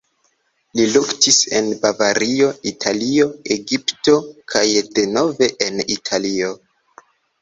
Li 0.77 0.85
luktis 0.93 1.35
en 1.59 1.67
Bavario, 1.83 2.49
Italio, 2.71 3.27
Egipto 3.57 4.15
kaj 4.55 4.65
denove 4.97 5.51
en 5.67 5.79
Italio. 5.99 6.51